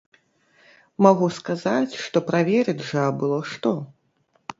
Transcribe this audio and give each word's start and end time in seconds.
Магу 1.05 1.27
сказаць, 1.39 1.93
што 2.05 2.17
праверыць 2.31 2.87
жа 2.93 3.05
было 3.21 3.37
што. 3.51 3.75